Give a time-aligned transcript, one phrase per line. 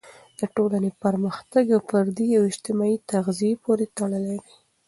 [0.39, 4.55] د ټولنې پرمختګ د فردي او اجتماعي تغذیې پورې تړلی دی.